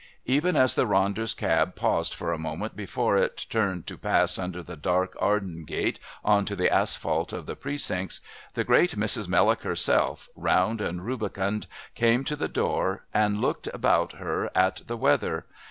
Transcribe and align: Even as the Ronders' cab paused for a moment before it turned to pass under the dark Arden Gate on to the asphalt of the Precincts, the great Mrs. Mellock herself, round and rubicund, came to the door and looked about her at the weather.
Even 0.25 0.55
as 0.55 0.73
the 0.73 0.87
Ronders' 0.87 1.37
cab 1.37 1.75
paused 1.75 2.15
for 2.15 2.33
a 2.33 2.39
moment 2.39 2.75
before 2.75 3.17
it 3.17 3.45
turned 3.51 3.85
to 3.85 3.99
pass 3.99 4.39
under 4.39 4.63
the 4.63 4.75
dark 4.75 5.15
Arden 5.21 5.63
Gate 5.63 5.99
on 6.25 6.43
to 6.45 6.55
the 6.55 6.73
asphalt 6.73 7.31
of 7.31 7.45
the 7.45 7.55
Precincts, 7.55 8.19
the 8.55 8.63
great 8.63 8.95
Mrs. 8.97 9.27
Mellock 9.27 9.61
herself, 9.61 10.27
round 10.35 10.81
and 10.81 11.05
rubicund, 11.05 11.67
came 11.93 12.23
to 12.23 12.35
the 12.35 12.49
door 12.49 13.03
and 13.13 13.39
looked 13.41 13.67
about 13.75 14.13
her 14.13 14.49
at 14.55 14.81
the 14.87 14.97
weather. 14.97 15.45